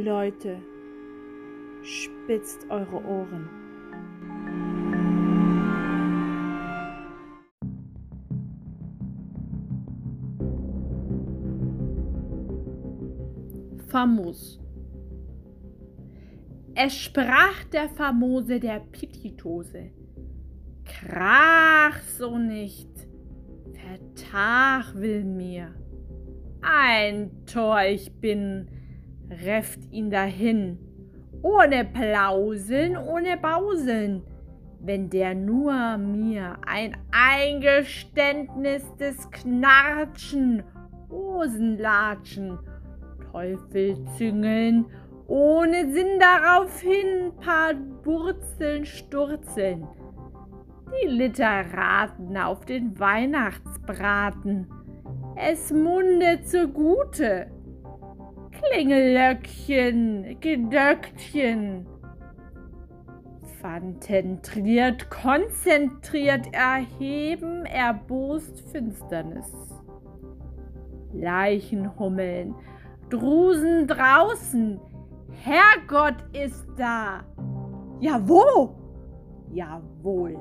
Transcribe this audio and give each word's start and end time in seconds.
Leute, 0.00 0.56
spitzt 1.82 2.64
eure 2.70 3.04
Ohren. 3.04 3.46
Famos. 13.88 14.58
Es 16.74 16.96
sprach 16.96 17.64
der 17.64 17.90
Famose 17.90 18.58
der 18.58 18.80
Pititose. 18.80 19.90
Krach 20.86 22.00
so 22.16 22.38
nicht, 22.38 22.88
vertag 23.74 24.94
will 24.94 25.24
mir. 25.24 25.74
Ein 26.62 27.44
Tor 27.44 27.82
ich 27.82 28.10
bin, 28.20 28.70
reft 29.44 29.80
ihn 29.90 30.10
dahin, 30.10 30.78
ohne 31.42 31.84
Plauseln, 31.84 32.96
ohne 32.96 33.36
Bauseln, 33.36 34.22
wenn 34.80 35.10
der 35.10 35.34
nur 35.34 35.96
mir 35.96 36.56
ein 36.66 36.96
Eingeständnis 37.10 38.82
des 38.96 39.30
Knartschen, 39.30 40.62
Hosenlatschen, 41.10 42.58
Teufelzüngeln, 43.30 44.86
ohne 45.28 45.92
Sinn 45.92 46.18
daraufhin 46.18 47.32
paar 47.40 47.74
Burzeln 47.74 48.84
sturzeln, 48.84 49.86
die 50.92 51.08
Literaten 51.08 52.36
auf 52.36 52.64
den 52.64 52.98
Weihnachtsbraten, 52.98 54.66
es 55.36 55.72
mundet 55.72 56.48
zugute, 56.48 57.46
Klingellöckchen, 58.70 60.36
Gedöckchen, 60.40 61.86
Fantentriert, 63.60 65.08
konzentriert, 65.10 66.46
erheben, 66.52 67.64
erbost 67.66 68.60
Finsternis. 68.72 69.52
Leichenhummeln, 71.12 72.54
Drusen 73.10 73.86
draußen, 73.86 74.80
Herrgott 75.44 76.16
ist 76.32 76.66
da. 76.76 77.20
Ja 78.00 78.20
wo? 78.26 78.74
Jawohl. 79.52 80.38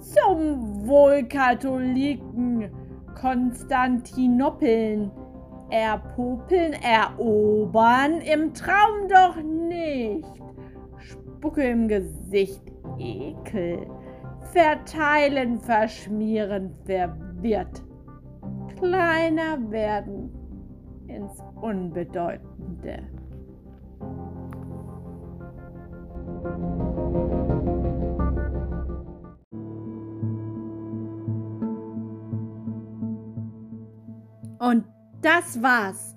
Zum 0.00 0.86
Wohl 0.86 1.24
Katholiken 1.24 2.70
Konstantinopeln. 3.14 5.10
Erpopeln, 5.70 6.74
erobern, 6.74 8.20
im 8.20 8.52
Traum 8.54 9.08
doch 9.08 9.36
nicht. 9.42 10.26
Spucke 10.98 11.62
im 11.62 11.88
Gesicht, 11.88 12.62
Ekel. 12.98 13.86
Verteilen, 14.52 15.58
verschmieren, 15.58 16.74
verwirrt. 16.84 17.82
Kleiner 18.76 19.58
werden 19.70 20.30
ins 21.08 21.42
Unbedeutende. 21.60 23.02
Und 34.58 34.93
das 35.24 35.62
war's. 35.62 36.14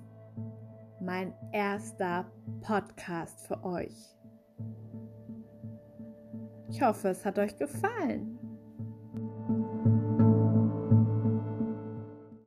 Mein 1.00 1.32
erster 1.52 2.30
Podcast 2.60 3.46
für 3.46 3.64
euch. 3.64 3.96
Ich 6.68 6.82
hoffe, 6.82 7.08
es 7.08 7.24
hat 7.24 7.38
euch 7.38 7.56
gefallen. 7.56 8.37